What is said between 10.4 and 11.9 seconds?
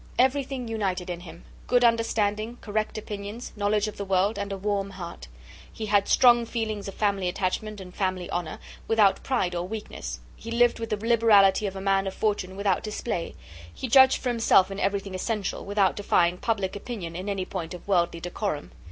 lived with the liberality of a